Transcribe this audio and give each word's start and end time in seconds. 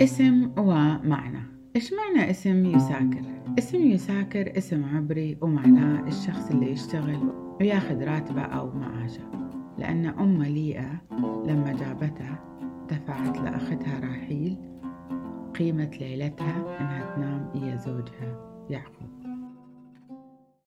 اسم 0.00 0.50
ومعنى. 0.58 1.42
إيش 1.76 1.92
معنى 1.92 2.30
اسم 2.30 2.66
يساكر؟ 2.66 3.22
اسم 3.58 3.78
يساكر 3.78 4.58
اسم 4.58 4.84
عبري 4.84 5.38
ومعناه 5.40 6.08
الشخص 6.08 6.50
اللي 6.50 6.72
يشتغل 6.72 7.32
وياخذ 7.60 8.04
راتبه 8.04 8.42
أو 8.42 8.70
معاشه. 8.70 9.22
لأن 9.78 10.06
أم 10.06 10.42
ليئة 10.42 11.02
لما 11.46 11.72
جابتها 11.72 12.44
دفعت 12.90 13.38
لأختها 13.38 14.00
راحيل 14.00 14.56
قيمة 15.58 15.90
ليلتها 16.00 16.80
إنها 16.80 17.14
تنام 17.16 17.50
هي 17.54 17.78
زوجها 17.78 18.36
يعقوب. 18.70 19.21